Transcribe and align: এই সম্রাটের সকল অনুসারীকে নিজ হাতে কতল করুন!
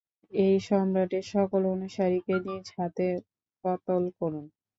এই 0.31 0.55
সম্রাটের 0.67 1.25
সকল 1.31 1.61
অনুসারীকে 1.73 2.33
নিজ 2.45 2.65
হাতে 2.77 3.07
কতল 3.63 4.03
করুন! 4.19 4.45